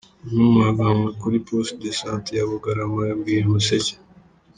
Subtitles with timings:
[0.25, 3.93] Umwe mu baganga kuri post de santé ya Bugarama yabwiye Umuseke.